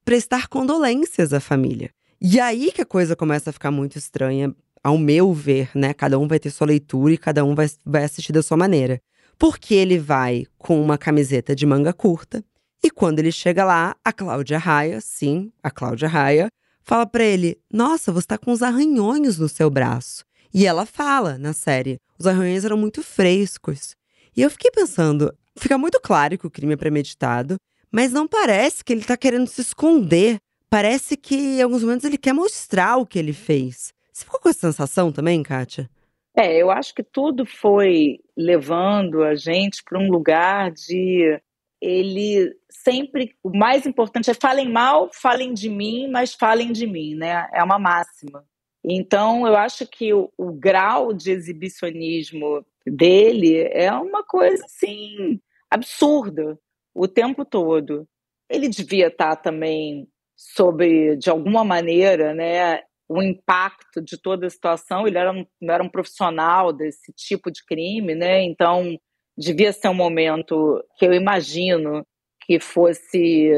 [0.04, 1.90] prestar condolências à família.
[2.20, 5.92] E aí que a coisa começa a ficar muito estranha, ao meu ver, né?
[5.92, 9.00] Cada um vai ter sua leitura e cada um vai, vai assistir da sua maneira.
[9.38, 12.42] Porque ele vai com uma camiseta de manga curta,
[12.82, 16.48] e quando ele chega lá, a Cláudia Raia, sim, a Cláudia Raia,
[16.82, 20.24] fala para ele: Nossa, você tá com uns arranhões no seu braço.
[20.54, 23.96] E ela fala na série: os arranhões eram muito frescos.
[24.36, 27.56] E eu fiquei pensando: fica muito claro que o crime é premeditado,
[27.90, 30.38] mas não parece que ele tá querendo se esconder
[30.76, 33.94] parece que em alguns momentos ele quer mostrar o que ele fez.
[34.12, 35.88] Você ficou com essa sensação também, Kátia?
[36.36, 41.40] É, eu acho que tudo foi levando a gente para um lugar de
[41.80, 47.14] ele sempre o mais importante é falem mal, falem de mim, mas falem de mim,
[47.14, 47.48] né?
[47.54, 48.44] É uma máxima.
[48.84, 56.58] Então, eu acho que o, o grau de exibicionismo dele é uma coisa assim absurda
[56.94, 58.06] o tempo todo.
[58.50, 60.06] Ele devia estar também
[60.36, 65.06] sobre, de alguma maneira, né, o impacto de toda a situação.
[65.06, 68.42] Ele era um, era um profissional desse tipo de crime, né?
[68.42, 68.98] Então,
[69.36, 72.06] devia ser um momento que eu imagino
[72.42, 73.50] que fosse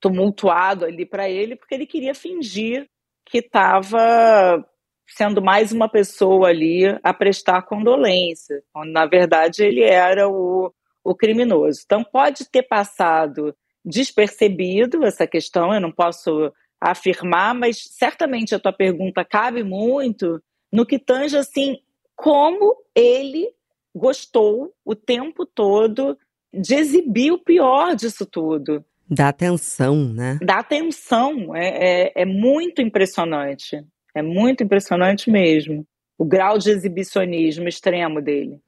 [0.00, 2.86] tumultuado ali para ele, porque ele queria fingir
[3.26, 4.64] que estava
[5.06, 10.72] sendo mais uma pessoa ali a prestar condolência, quando na verdade ele era o,
[11.04, 11.82] o criminoso.
[11.84, 18.72] Então pode ter passado despercebido essa questão, eu não posso afirmar, mas certamente a tua
[18.72, 21.78] pergunta cabe muito no que tange assim
[22.16, 23.48] como ele
[23.94, 26.16] gostou o tempo todo
[26.52, 28.84] de exibir o pior disso tudo.
[29.08, 30.38] Da atenção, né?
[30.42, 31.54] Da atenção.
[31.54, 33.84] É, é, é muito impressionante.
[34.14, 35.84] É muito impressionante mesmo.
[36.16, 38.60] O grau de exibicionismo extremo dele.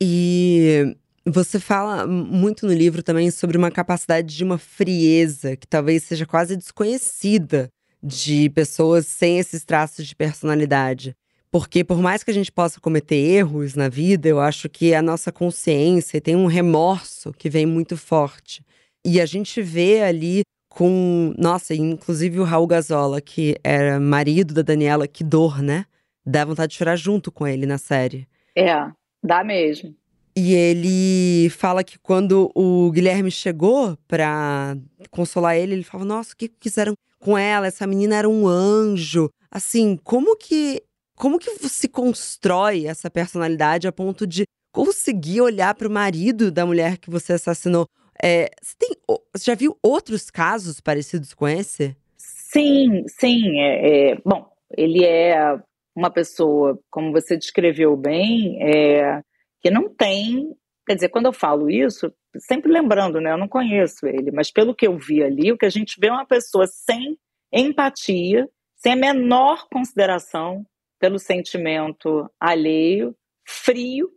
[0.00, 6.04] E você fala muito no livro também sobre uma capacidade de uma frieza que talvez
[6.04, 7.68] seja quase desconhecida
[8.00, 11.16] de pessoas sem esses traços de personalidade.
[11.50, 15.02] Porque por mais que a gente possa cometer erros na vida, eu acho que a
[15.02, 18.64] nossa consciência tem um remorso que vem muito forte.
[19.04, 24.62] E a gente vê ali com, nossa, inclusive o Raul Gazola, que era marido da
[24.62, 25.86] Daniela, que dor, né?
[26.24, 28.28] Dá vontade de chorar junto com ele na série.
[28.54, 28.90] É,
[29.24, 29.94] dá mesmo.
[30.36, 34.76] E ele fala que quando o Guilherme chegou pra
[35.10, 37.66] consolar ele, ele falava: Nossa, o que fizeram com ela?
[37.66, 39.30] Essa menina era um anjo.
[39.50, 40.82] Assim, como que.
[41.14, 46.66] Como que se constrói essa personalidade a ponto de conseguir olhar para o marido da
[46.66, 47.86] mulher que você assassinou?
[48.22, 48.90] É, você, tem,
[49.34, 51.96] você já viu outros casos parecidos com esse?
[52.18, 53.58] Sim, sim.
[53.58, 54.46] É, é, bom,
[54.76, 55.58] ele é
[55.94, 59.22] uma pessoa, como você descreveu bem, é,
[59.66, 60.56] que não tem.
[60.86, 63.32] Quer dizer, quando eu falo isso, sempre lembrando, né?
[63.32, 66.06] Eu não conheço ele, mas pelo que eu vi ali, o que a gente vê
[66.06, 67.18] é uma pessoa sem
[67.52, 70.64] empatia, sem a menor consideração
[71.00, 73.12] pelo sentimento alheio,
[73.44, 74.08] frio,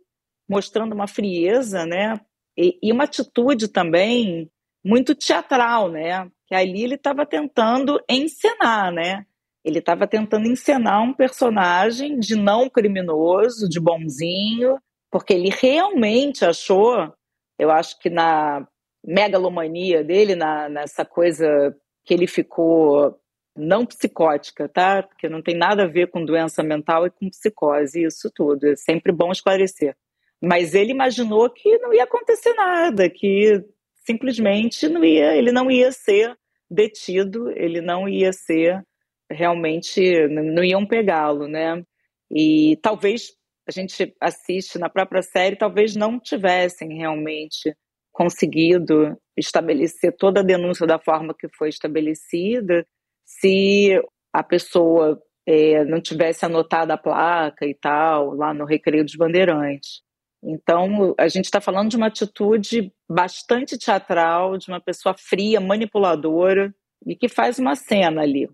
[0.48, 2.20] mostrando uma frieza, né?
[2.56, 4.48] E, e uma atitude também
[4.84, 6.30] muito teatral, né?
[6.46, 9.26] Que ali ele estava tentando encenar, né?
[9.64, 14.78] Ele estava tentando encenar um personagem de não criminoso, de bonzinho,
[15.10, 17.12] porque ele realmente achou,
[17.58, 18.66] eu acho que na
[19.04, 23.18] megalomania dele, na, nessa coisa que ele ficou
[23.56, 25.02] não psicótica, tá?
[25.02, 28.68] Porque não tem nada a ver com doença mental e com psicose, isso tudo.
[28.68, 29.96] É sempre bom esclarecer.
[30.40, 33.62] Mas ele imaginou que não ia acontecer nada, que
[34.06, 36.36] simplesmente não ia, ele não ia ser
[36.70, 38.82] detido, ele não ia ser
[39.30, 41.82] realmente, não iam pegá-lo, né?
[42.30, 43.32] E talvez
[43.70, 47.72] a gente assiste na própria série, talvez não tivessem realmente
[48.12, 52.84] conseguido estabelecer toda a denúncia da forma que foi estabelecida
[53.24, 54.02] se
[54.32, 60.02] a pessoa é, não tivesse anotado a placa e tal, lá no Recreio dos Bandeirantes.
[60.42, 66.74] Então, a gente está falando de uma atitude bastante teatral, de uma pessoa fria, manipuladora,
[67.06, 68.48] e que faz uma cena ali.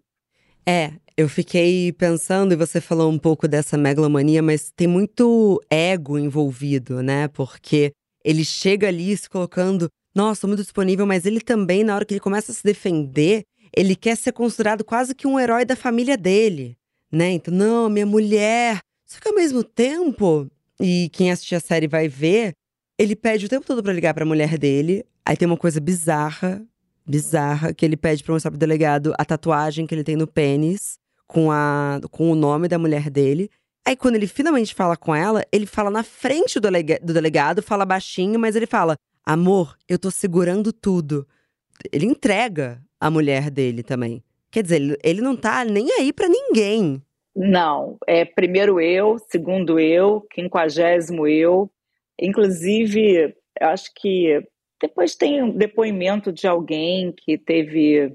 [0.69, 6.19] É, eu fiquei pensando, e você falou um pouco dessa megalomania, mas tem muito ego
[6.19, 7.29] envolvido, né?
[7.29, 7.93] Porque
[8.25, 12.21] ele chega ali se colocando, nossa, muito disponível, mas ele também, na hora que ele
[12.21, 16.77] começa a se defender, ele quer ser considerado quase que um herói da família dele,
[17.13, 17.31] né?
[17.31, 18.81] Então, não, minha mulher.
[19.07, 20.49] Só que ao mesmo tempo,
[20.81, 22.53] e quem assistir a série vai ver,
[22.99, 25.05] ele pede o tempo todo para ligar para a mulher dele.
[25.25, 26.67] Aí tem uma coisa bizarra,
[27.07, 30.99] bizarra, que ele pede para mostrar pro delegado a tatuagem que ele tem no pênis
[31.27, 33.51] com a com o nome da mulher dele.
[33.85, 37.63] Aí quando ele finalmente fala com ela, ele fala na frente do, delega do delegado,
[37.63, 41.27] fala baixinho, mas ele fala: "Amor, eu tô segurando tudo".
[41.93, 44.23] Ele entrega a mulher dele também.
[44.51, 47.03] Quer dizer, ele, ele não tá nem aí para ninguém.
[47.35, 51.71] Não, é primeiro eu, segundo eu, quinquagésimo eu.
[52.19, 54.43] Inclusive, acho que
[54.81, 58.15] depois tem um depoimento de alguém que teve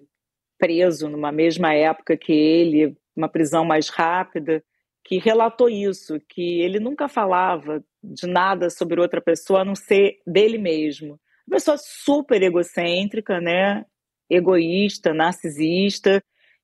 [0.58, 4.64] preso numa mesma época que ele, uma prisão mais rápida,
[5.04, 10.20] que relatou isso, que ele nunca falava de nada sobre outra pessoa a não ser
[10.26, 11.20] dele mesmo.
[11.48, 13.84] Uma pessoa super egocêntrica, né?
[14.30, 16.24] Egoísta, narcisista,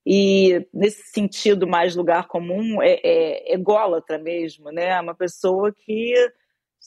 [0.10, 5.00] e nesse sentido mais lugar comum é, é ególatra mesmo, né?
[5.02, 6.14] Uma pessoa que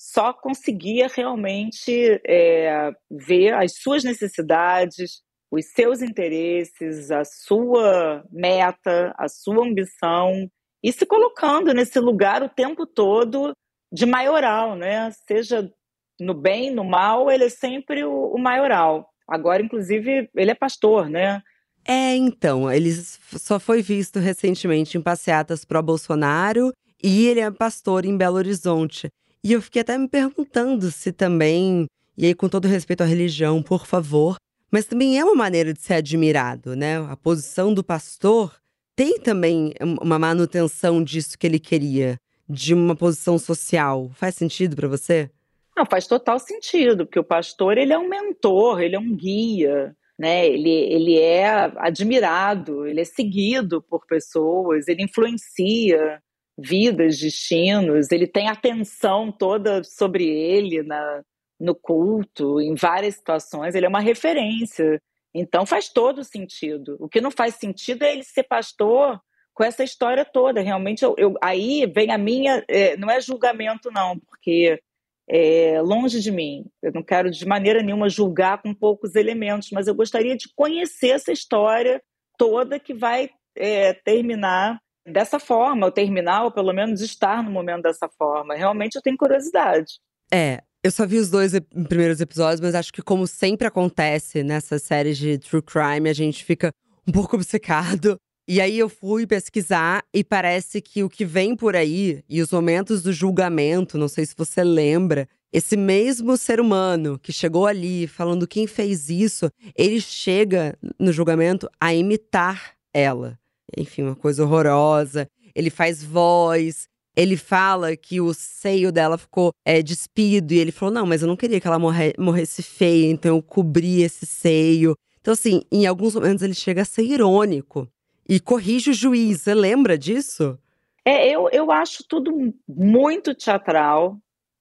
[0.01, 5.21] só conseguia realmente é, ver as suas necessidades,
[5.53, 10.51] os seus interesses, a sua meta, a sua ambição
[10.83, 13.53] e se colocando nesse lugar o tempo todo
[13.93, 15.11] de maioral, né?
[15.29, 15.71] Seja
[16.19, 19.07] no bem, no mal, ele é sempre o, o maioral.
[19.29, 21.43] Agora, inclusive, ele é pastor, né?
[21.87, 28.17] É, então, ele só foi visto recentemente em passeatas pró-Bolsonaro e ele é pastor em
[28.17, 29.11] Belo Horizonte.
[29.43, 33.63] E eu fiquei até me perguntando se também, e aí com todo respeito à religião,
[33.63, 34.37] por favor,
[34.71, 36.99] mas também é uma maneira de ser admirado, né?
[36.99, 38.55] A posição do pastor
[38.95, 44.11] tem também uma manutenção disso que ele queria, de uma posição social.
[44.15, 45.31] Faz sentido para você?
[45.77, 49.97] Não, faz total sentido, porque o pastor ele é um mentor, ele é um guia,
[50.19, 50.47] né?
[50.47, 56.23] Ele, ele é admirado, ele é seguido por pessoas, ele influencia
[56.61, 61.23] vidas, destinos, ele tem atenção toda sobre ele na,
[61.59, 65.01] no culto, em várias situações, ele é uma referência.
[65.35, 66.97] Então faz todo sentido.
[66.99, 69.21] O que não faz sentido é ele ser pastor
[69.55, 70.61] com essa história toda.
[70.61, 72.65] Realmente, eu, eu aí vem a minha.
[72.69, 74.81] É, não é julgamento, não, porque
[75.29, 76.65] é, longe de mim.
[76.83, 81.11] Eu não quero de maneira nenhuma julgar com poucos elementos, mas eu gostaria de conhecer
[81.11, 82.03] essa história
[82.37, 87.83] toda que vai é, terminar dessa forma, ou terminar, ou pelo menos estar no momento
[87.83, 88.55] dessa forma.
[88.55, 89.95] Realmente eu tenho curiosidade.
[90.33, 91.53] É, eu só vi os dois
[91.89, 96.45] primeiros episódios, mas acho que, como sempre acontece nessas séries de true crime, a gente
[96.45, 96.73] fica
[97.07, 98.19] um pouco obcecado
[98.53, 102.51] e aí eu fui pesquisar e parece que o que vem por aí e os
[102.51, 108.09] momentos do julgamento, não sei se você lembra, esse mesmo ser humano que chegou ali
[108.09, 113.39] falando quem fez isso, ele chega no julgamento a imitar ela.
[113.77, 115.29] Enfim, uma coisa horrorosa.
[115.55, 120.95] Ele faz voz, ele fala que o seio dela ficou é, despido e ele falou:
[120.95, 124.97] Não, mas eu não queria que ela morre, morresse feia, então eu cobri esse seio.
[125.21, 127.89] Então, assim, em alguns momentos ele chega a ser irônico
[128.29, 129.43] e corrige o juiz.
[129.43, 130.59] Você lembra disso?
[131.05, 134.17] É, eu, eu acho tudo muito teatral.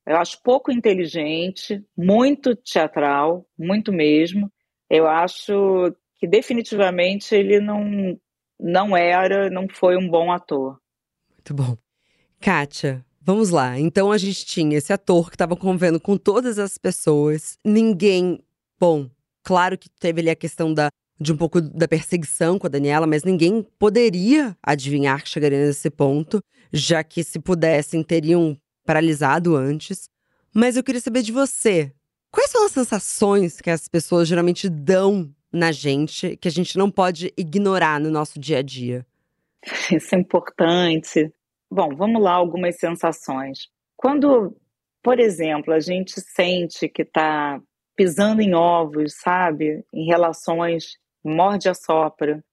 [0.06, 4.52] Eu acho pouco inteligente, muito teatral, muito mesmo.
[4.90, 8.20] Eu acho que definitivamente ele não,
[8.60, 10.80] não era, não foi um bom ator.
[11.32, 11.78] Muito bom.
[12.40, 13.80] Kátia, vamos lá.
[13.80, 17.58] Então a gente tinha esse ator que estava convivendo com todas as pessoas.
[17.64, 18.44] Ninguém.
[18.80, 19.10] Bom,
[19.44, 23.06] claro que teve ali a questão da de um pouco da perseguição com a Daniela,
[23.06, 30.10] mas ninguém poderia adivinhar que chegaria nesse ponto, já que se pudessem teriam paralisado antes.
[30.54, 31.92] Mas eu queria saber de você.
[32.32, 36.90] Quais são as sensações que as pessoas geralmente dão na gente que a gente não
[36.92, 39.06] pode ignorar no nosso dia a dia?
[39.92, 41.32] Isso é importante.
[41.72, 43.68] Bom, vamos lá, algumas sensações.
[43.96, 44.56] Quando,
[45.04, 47.62] por exemplo, a gente sente que está
[47.96, 49.84] pisando em ovos, sabe?
[49.94, 52.44] Em relações morde a sopra.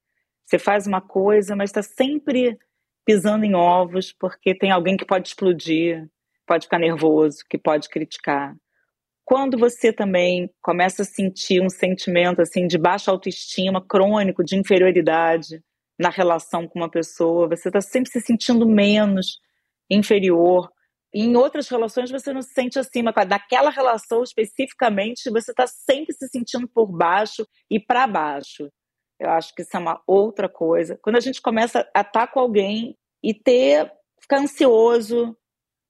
[0.44, 2.58] Você faz uma coisa, mas está sempre
[3.04, 6.08] pisando em ovos porque tem alguém que pode explodir,
[6.46, 8.56] pode ficar nervoso, que pode criticar.
[9.26, 15.60] Quando você também começa a sentir um sentimento assim de baixa autoestima, crônico, de inferioridade
[15.98, 19.40] na relação com uma pessoa, você está sempre se sentindo menos,
[19.90, 20.70] inferior.
[21.12, 23.12] E em outras relações você não se sente acima.
[23.12, 28.70] Daquela relação especificamente, você está sempre se sentindo por baixo e para baixo.
[29.18, 31.00] Eu acho que isso é uma outra coisa.
[31.02, 35.36] Quando a gente começa a estar com alguém e ter, ficar ansioso,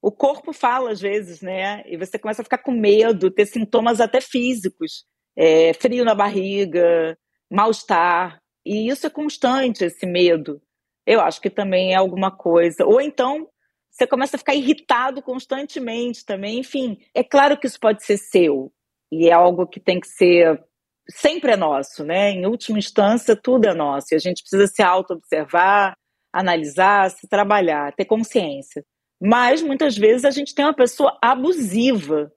[0.06, 1.82] o corpo fala às vezes, né?
[1.84, 5.04] E você começa a ficar com medo, ter sintomas até físicos,
[5.36, 7.18] é, frio na barriga,
[7.50, 8.40] mal-estar.
[8.64, 10.62] E isso é constante, esse medo.
[11.04, 12.86] Eu acho que também é alguma coisa.
[12.86, 13.48] Ou então
[13.90, 16.60] você começa a ficar irritado constantemente também.
[16.60, 18.72] Enfim, é claro que isso pode ser seu.
[19.10, 20.62] E é algo que tem que ser
[21.10, 22.30] sempre é nosso, né?
[22.30, 24.06] Em última instância, tudo é nosso.
[24.12, 25.96] E a gente precisa se auto-observar,
[26.32, 28.84] analisar, se trabalhar, ter consciência.
[29.20, 32.32] Mas muitas vezes a gente tem uma pessoa abusiva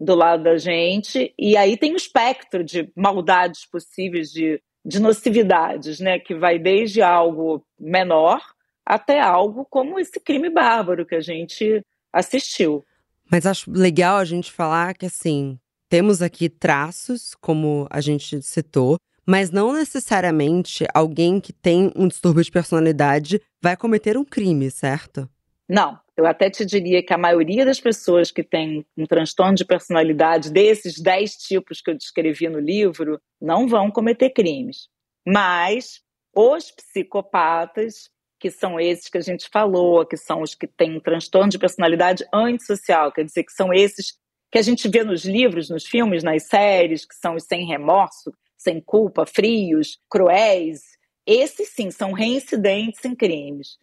[0.00, 6.00] do lado da gente, e aí tem um espectro de maldades possíveis, de, de nocividades,
[6.00, 6.18] né?
[6.18, 8.40] Que vai desde algo menor
[8.84, 11.82] até algo como esse crime bárbaro que a gente
[12.12, 12.84] assistiu.
[13.30, 15.58] Mas acho legal a gente falar que assim,
[15.88, 22.44] temos aqui traços, como a gente citou, mas não necessariamente alguém que tem um distúrbio
[22.44, 25.28] de personalidade vai cometer um crime, certo?
[25.68, 29.64] Não, eu até te diria que a maioria das pessoas que tem um transtorno de
[29.64, 34.88] personalidade, desses 10 tipos que eu descrevi no livro, não vão cometer crimes.
[35.26, 36.02] Mas
[36.34, 41.00] os psicopatas, que são esses que a gente falou, que são os que têm um
[41.00, 44.18] transtorno de personalidade antissocial, quer dizer, que são esses
[44.52, 48.32] que a gente vê nos livros, nos filmes, nas séries, que são os sem remorso,
[48.56, 50.82] sem culpa, frios, cruéis.
[51.26, 53.78] Esses sim são reincidentes em crimes.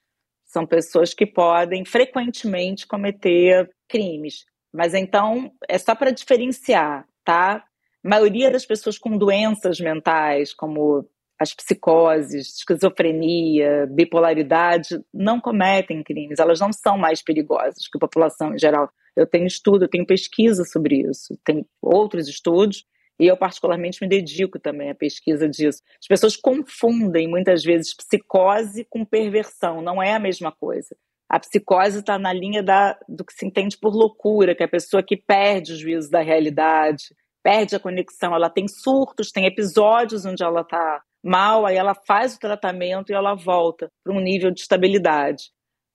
[0.52, 4.45] São pessoas que podem frequentemente cometer crimes.
[4.74, 7.64] Mas então, é só para diferenciar, tá?
[8.04, 11.08] A maioria das pessoas com doenças mentais, como
[11.39, 18.54] as psicoses, esquizofrenia, bipolaridade, não cometem crimes, elas não são mais perigosas que a população
[18.54, 18.89] em geral.
[19.16, 22.86] Eu tenho estudo, eu tenho pesquisa sobre isso, tem outros estudos,
[23.22, 25.80] e eu particularmente me dedico também à pesquisa disso.
[26.01, 30.97] As pessoas confundem muitas vezes psicose com perversão, não é a mesma coisa.
[31.30, 34.69] A psicose está na linha da, do que se entende por loucura, que é a
[34.69, 40.26] pessoa que perde o juízo da realidade, perde a conexão, ela tem surtos, tem episódios
[40.26, 44.49] onde ela está mal, aí ela faz o tratamento e ela volta para um nível
[44.49, 45.51] de estabilidade.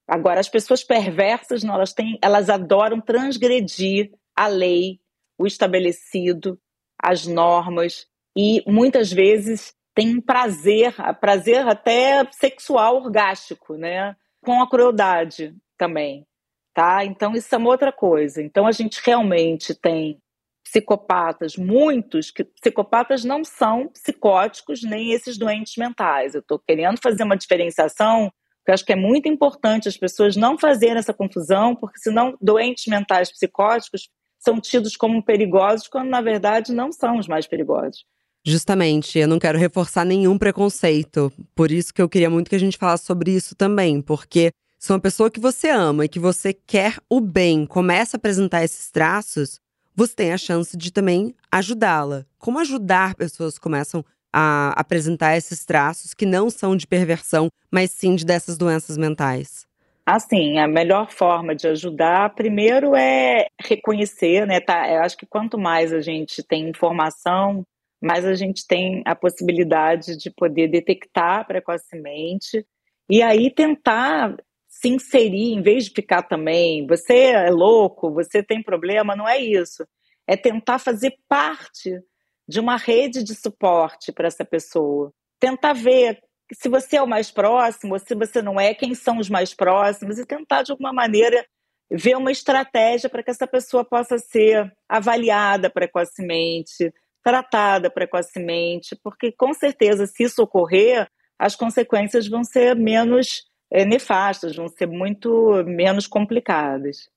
[0.07, 5.01] Agora, as pessoas perversas, não, elas, têm, elas adoram transgredir a lei,
[5.37, 6.57] o estabelecido,
[7.01, 14.15] as normas, e muitas vezes têm um prazer, prazer até sexual orgástico, né?
[14.43, 16.25] Com a crueldade também,
[16.73, 17.03] tá?
[17.03, 18.41] Então, isso é uma outra coisa.
[18.41, 20.19] Então, a gente realmente tem
[20.63, 26.35] psicopatas, muitos que psicopatas não são psicóticos nem esses doentes mentais.
[26.35, 28.31] Eu estou querendo fazer uma diferenciação
[28.67, 32.85] eu acho que é muito importante as pessoas não fazerem essa confusão, porque senão doentes
[32.87, 34.09] mentais psicóticos
[34.39, 38.05] são tidos como perigosos, quando na verdade não são os mais perigosos.
[38.45, 41.31] Justamente, eu não quero reforçar nenhum preconceito.
[41.53, 44.93] Por isso que eu queria muito que a gente falasse sobre isso também, porque se
[44.93, 48.89] uma pessoa que você ama e que você quer o bem começa a apresentar esses
[48.89, 49.59] traços,
[49.93, 52.25] você tem a chance de também ajudá-la.
[52.37, 57.91] Como ajudar pessoas que começam a apresentar esses traços que não são de perversão, mas
[57.91, 59.66] sim de dessas doenças mentais?
[60.09, 64.61] Assim, a melhor forma de ajudar, primeiro é reconhecer, né?
[64.61, 64.89] Tá?
[64.89, 67.65] Eu acho que quanto mais a gente tem informação,
[68.01, 72.65] mais a gente tem a possibilidade de poder detectar precocemente
[73.09, 74.37] e aí tentar
[74.69, 79.37] se inserir, em vez de ficar também, você é louco, você tem problema, não é
[79.37, 79.85] isso.
[80.25, 81.99] É tentar fazer parte
[82.47, 85.11] de uma rede de suporte para essa pessoa.
[85.37, 86.21] Tentar ver
[86.53, 89.53] se você é o mais próximo, ou se você não é, quem são os mais
[89.53, 91.45] próximos, e tentar, de alguma maneira,
[91.89, 96.93] ver uma estratégia para que essa pessoa possa ser avaliada precocemente,
[97.23, 104.55] tratada precocemente, porque com certeza, se isso ocorrer, as consequências vão ser menos é, nefastas,
[104.55, 107.09] vão ser muito menos complicadas.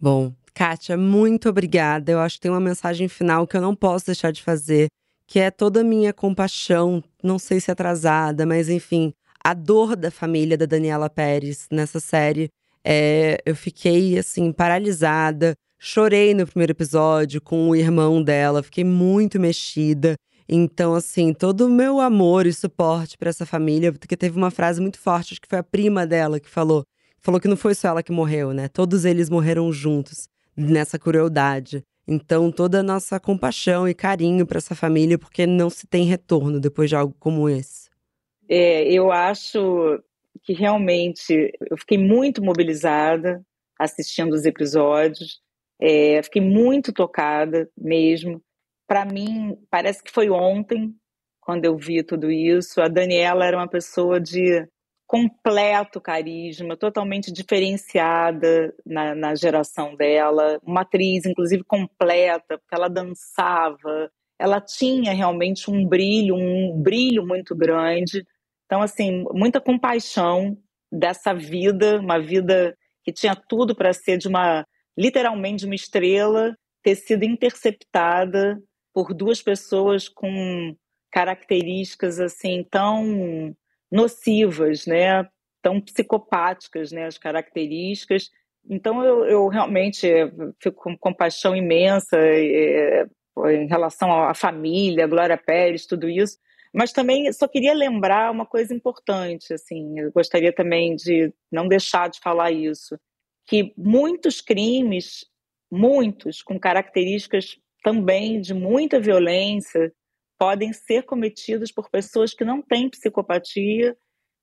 [0.00, 2.12] Bom, Kátia, muito obrigada.
[2.12, 4.88] Eu acho que tem uma mensagem final que eu não posso deixar de fazer,
[5.26, 9.12] que é toda a minha compaixão, não sei se atrasada, mas enfim,
[9.42, 12.48] a dor da família da Daniela Pérez nessa série.
[12.84, 15.54] É, eu fiquei assim paralisada.
[15.78, 20.16] Chorei no primeiro episódio com o irmão dela, fiquei muito mexida.
[20.48, 24.80] Então, assim, todo o meu amor e suporte para essa família, porque teve uma frase
[24.80, 26.84] muito forte, acho que foi a prima dela que falou.
[27.20, 28.68] Falou que não foi só ela que morreu, né?
[28.68, 31.82] Todos eles morreram juntos nessa crueldade.
[32.08, 36.60] Então, toda a nossa compaixão e carinho para essa família, porque não se tem retorno
[36.60, 37.90] depois de algo como esse.
[38.48, 40.00] É, eu acho
[40.42, 43.44] que realmente eu fiquei muito mobilizada
[43.78, 45.40] assistindo os episódios.
[45.80, 48.40] É, fiquei muito tocada mesmo.
[48.86, 50.94] Para mim, parece que foi ontem
[51.40, 52.80] quando eu vi tudo isso.
[52.80, 54.66] A Daniela era uma pessoa de
[55.06, 64.10] completo carisma, totalmente diferenciada na, na geração dela, uma atriz, inclusive, completa, porque ela dançava,
[64.38, 68.26] ela tinha realmente um brilho, um brilho muito grande.
[68.66, 70.58] Então, assim, muita compaixão
[70.90, 74.66] dessa vida, uma vida que tinha tudo para ser de uma
[74.98, 78.58] literalmente uma estrela ter sido interceptada
[78.92, 80.74] por duas pessoas com
[81.12, 83.54] características assim tão
[83.90, 85.26] nocivas, né?
[85.62, 87.06] Tão psicopáticas, né?
[87.06, 88.30] As características.
[88.68, 90.08] Então eu, eu realmente
[90.60, 93.06] fico com compaixão imensa é,
[93.48, 96.38] em relação à família, Glória Pérez, tudo isso.
[96.72, 102.10] Mas também só queria lembrar uma coisa importante, assim, eu gostaria também de não deixar
[102.10, 102.98] de falar isso
[103.46, 105.24] que muitos crimes,
[105.70, 109.92] muitos, com características também de muita violência,
[110.38, 113.96] podem ser cometidos por pessoas que não têm psicopatia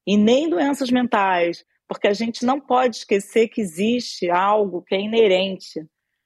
[0.05, 4.99] e nem doenças mentais, porque a gente não pode esquecer que existe algo que é
[4.99, 5.85] inerente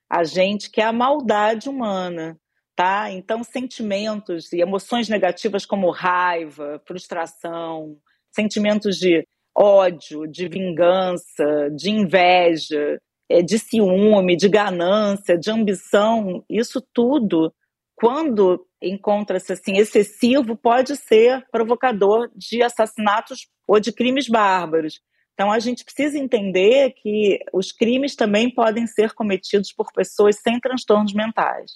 [0.10, 2.40] a gente, que é a maldade humana,
[2.76, 3.12] tá?
[3.12, 7.98] Então, sentimentos e emoções negativas como raiva, frustração,
[8.32, 13.00] sentimentos de ódio, de vingança, de inveja,
[13.30, 17.52] é, de ciúme, de ganância, de ambição, isso tudo,
[17.98, 25.02] quando encontra-se assim excessivo, pode ser provocador de assassinatos ou de crimes bárbaros.
[25.34, 30.60] Então a gente precisa entender que os crimes também podem ser cometidos por pessoas sem
[30.60, 31.72] transtornos mentais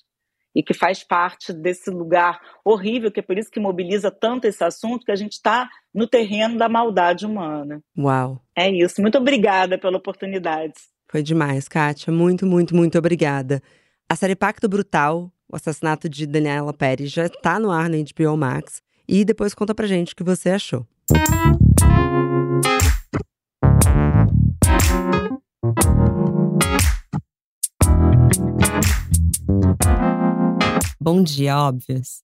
[0.56, 4.64] e que faz parte desse lugar horrível, que é por isso que mobiliza tanto esse
[4.64, 7.82] assunto, que a gente está no terreno da maldade humana.
[7.98, 8.40] Uau!
[8.56, 9.02] É isso.
[9.02, 10.74] Muito obrigada pela oportunidade.
[11.10, 12.14] Foi demais, Kátia.
[12.14, 13.62] Muito, muito, muito obrigada.
[14.10, 18.38] A série Pacto Brutal, o assassinato de Daniela Pérez, já está no ar na HBO
[18.38, 18.82] Max.
[19.08, 20.88] E depois conta pra gente o que você achou.
[31.00, 32.22] Bom dia, óbvios!